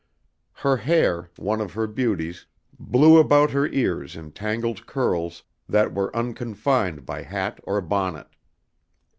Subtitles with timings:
[0.53, 2.47] Her hair, one of her beauties,
[2.79, 8.25] blew about her ears in tangled curls that were unconfined by hat or bonnet.